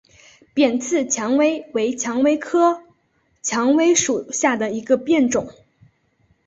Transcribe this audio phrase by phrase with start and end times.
[0.55, 2.81] 扁刺蔷薇为蔷薇科
[3.43, 5.51] 蔷薇属下的一个变种。